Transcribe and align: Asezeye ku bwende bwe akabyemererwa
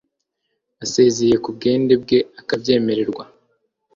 Asezeye 0.83 1.35
ku 1.43 1.49
bwende 1.55 1.93
bwe 2.03 2.19
akabyemererwa 2.39 3.23